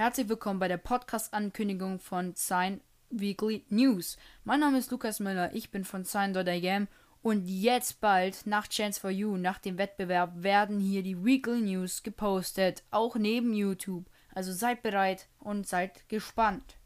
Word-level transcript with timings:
Herzlich 0.00 0.30
willkommen 0.30 0.58
bei 0.58 0.66
der 0.68 0.78
Podcast-Ankündigung 0.78 1.98
von 1.98 2.34
Sign 2.34 2.80
Weekly 3.10 3.66
News. 3.68 4.16
Mein 4.44 4.60
Name 4.60 4.78
ist 4.78 4.90
Lukas 4.90 5.20
Müller, 5.20 5.54
ich 5.54 5.70
bin 5.70 5.84
von 5.84 6.04
Sign.am 6.04 6.88
und 7.20 7.44
jetzt 7.44 8.00
bald 8.00 8.46
nach 8.46 8.66
Chance 8.66 8.98
for 8.98 9.10
You, 9.10 9.36
nach 9.36 9.58
dem 9.58 9.76
Wettbewerb, 9.76 10.42
werden 10.42 10.80
hier 10.80 11.02
die 11.02 11.22
Weekly 11.22 11.60
News 11.60 12.02
gepostet, 12.02 12.82
auch 12.90 13.16
neben 13.16 13.52
YouTube. 13.52 14.06
Also 14.34 14.54
seid 14.54 14.82
bereit 14.82 15.28
und 15.38 15.68
seid 15.68 16.08
gespannt. 16.08 16.78